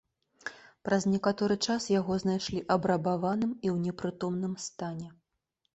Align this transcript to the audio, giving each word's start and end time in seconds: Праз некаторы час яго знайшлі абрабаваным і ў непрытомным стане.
Праз 0.87 1.05
некаторы 1.15 1.57
час 1.67 1.85
яго 1.99 2.17
знайшлі 2.23 2.65
абрабаваным 2.77 3.51
і 3.53 3.67
ў 3.75 3.77
непрытомным 3.87 4.53
стане. 4.67 5.09